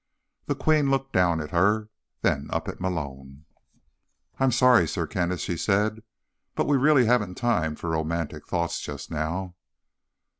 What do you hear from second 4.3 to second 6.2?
"I'm sorry, Sir Kenneth," she said,